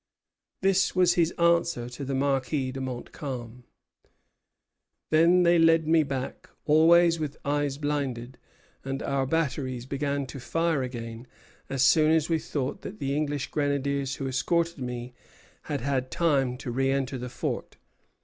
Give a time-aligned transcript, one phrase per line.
[0.63, 3.65] This was his answer to the Marquis de Montcalm.
[5.11, 8.39] Then they led me back, always with eyes blinded;
[8.83, 11.27] and our batteries began to fire again
[11.69, 15.13] as soon as we thought that the English grenadiers who escorted me
[15.69, 17.77] had had time to re enter the fort.